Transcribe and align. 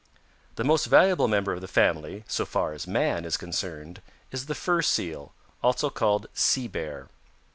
"The 0.55 0.63
most 0.63 0.85
valuable 0.85 1.27
member 1.27 1.53
of 1.53 1.61
the 1.61 1.67
family, 1.67 2.23
so 2.27 2.43
far 2.43 2.73
as 2.73 2.87
man 2.87 3.23
is 3.23 3.37
concerned, 3.37 4.01
is 4.31 4.47
the 4.47 4.55
Fur 4.55 4.81
Seal, 4.81 5.31
also 5.61 5.91
called 5.91 6.25
Sea 6.33 6.67
Bear. 6.67 7.09